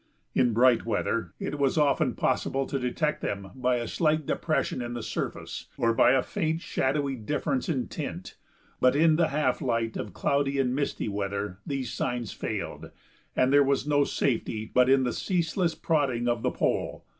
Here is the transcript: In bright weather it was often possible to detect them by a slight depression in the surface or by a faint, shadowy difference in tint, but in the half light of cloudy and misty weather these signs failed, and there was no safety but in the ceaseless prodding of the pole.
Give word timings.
In 0.33 0.51
bright 0.51 0.83
weather 0.83 1.35
it 1.39 1.59
was 1.59 1.77
often 1.77 2.15
possible 2.15 2.65
to 2.65 2.79
detect 2.79 3.21
them 3.21 3.51
by 3.53 3.75
a 3.75 3.87
slight 3.87 4.25
depression 4.25 4.81
in 4.81 4.95
the 4.95 5.03
surface 5.03 5.67
or 5.77 5.93
by 5.93 6.13
a 6.13 6.23
faint, 6.23 6.61
shadowy 6.61 7.15
difference 7.15 7.69
in 7.69 7.87
tint, 7.87 8.35
but 8.79 8.95
in 8.95 9.15
the 9.15 9.27
half 9.27 9.61
light 9.61 9.97
of 9.97 10.11
cloudy 10.15 10.57
and 10.57 10.73
misty 10.73 11.07
weather 11.07 11.59
these 11.67 11.93
signs 11.93 12.33
failed, 12.33 12.89
and 13.35 13.53
there 13.53 13.61
was 13.63 13.87
no 13.87 14.03
safety 14.03 14.65
but 14.65 14.89
in 14.89 15.03
the 15.03 15.13
ceaseless 15.13 15.75
prodding 15.75 16.27
of 16.27 16.41
the 16.41 16.49
pole. 16.49 17.05